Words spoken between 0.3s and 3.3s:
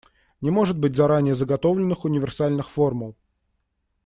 Не может быть заранее заготовленных универсальных формул.